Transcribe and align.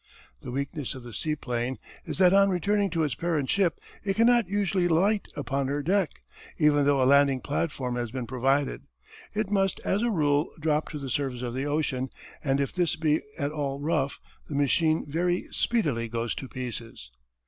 The 0.39 0.49
weakness 0.51 0.95
of 0.95 1.03
the 1.03 1.13
seaplane 1.13 1.77
is 2.05 2.17
that 2.17 2.33
on 2.33 2.49
returning 2.49 2.89
to 2.89 3.03
its 3.03 3.13
parent 3.13 3.51
ship 3.51 3.79
it 4.03 4.15
cannot 4.15 4.47
usually 4.49 4.85
alight 4.87 5.27
upon 5.35 5.67
her 5.67 5.83
deck, 5.83 6.09
even 6.57 6.85
though 6.85 7.03
a 7.03 7.05
landing 7.05 7.39
platform 7.39 7.97
has 7.97 8.09
been 8.09 8.25
provided. 8.25 8.81
It 9.35 9.51
must, 9.51 9.79
as 9.81 10.01
a 10.01 10.09
rule, 10.09 10.49
drop 10.59 10.89
to 10.89 10.97
the 10.97 11.11
surface 11.11 11.43
of 11.43 11.53
the 11.53 11.67
ocean, 11.67 12.09
and 12.43 12.59
if 12.59 12.73
this 12.73 12.95
be 12.95 13.21
at 13.37 13.51
all 13.51 13.79
rough 13.79 14.19
the 14.49 14.55
machine 14.55 15.05
very 15.07 15.47
speedily 15.51 16.09
goes 16.09 16.33
to 16.33 16.47
pieces. 16.49 17.11